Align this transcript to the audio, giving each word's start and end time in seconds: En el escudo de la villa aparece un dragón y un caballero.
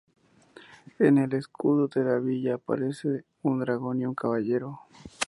En 0.97 1.19
el 1.19 1.31
escudo 1.35 1.87
de 1.87 2.03
la 2.03 2.17
villa 2.17 2.55
aparece 2.55 3.23
un 3.43 3.59
dragón 3.59 4.01
y 4.01 4.07
un 4.07 4.15
caballero. 4.15 4.79